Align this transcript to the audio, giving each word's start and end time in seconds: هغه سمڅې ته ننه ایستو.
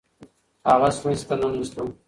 هغه 0.69 0.89
سمڅې 0.97 1.23
ته 1.27 1.35
ننه 1.39 1.57
ایستو. 1.59 1.83